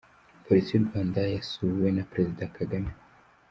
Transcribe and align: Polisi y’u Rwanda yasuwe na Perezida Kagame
Polisi 0.45 0.69
y’u 0.71 0.85
Rwanda 0.87 1.19
yasuwe 1.35 1.87
na 1.95 2.03
Perezida 2.11 2.45
Kagame 2.57 2.91